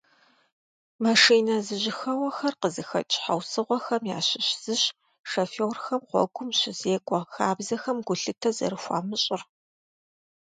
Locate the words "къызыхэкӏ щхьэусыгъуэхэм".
2.61-4.03